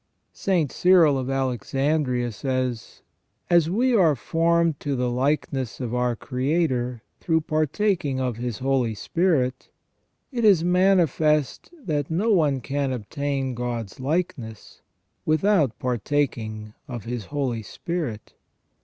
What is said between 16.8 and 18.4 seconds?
of His Holy Spirit.